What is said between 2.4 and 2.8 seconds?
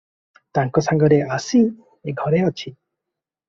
ଅଛି।"